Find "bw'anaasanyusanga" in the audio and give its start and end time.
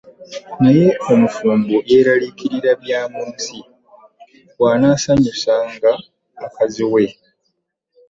4.57-5.91